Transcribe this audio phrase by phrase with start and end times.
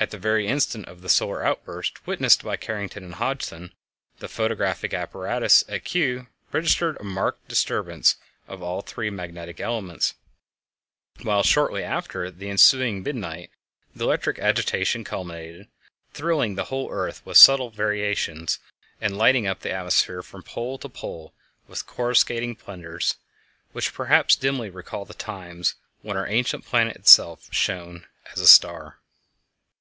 [0.00, 3.72] At the very instant of the solar outburst witnessed by Carrington and Hodgson
[4.20, 8.14] the photographic apparatus at Kew registered a marked disturbance
[8.46, 10.14] of all the three magnetic elements;
[11.22, 13.50] while shortly after the ensuing midnight
[13.92, 15.66] the electric agitation culminated,
[16.14, 18.60] thrilling the whole earth with subtle vibrations,
[19.00, 21.34] and lighting up the atmosphere from pole to pole
[21.66, 23.16] with coruscating splendors
[23.72, 29.00] which perhaps dimly recall the times when our ancient planet itself shone as a star.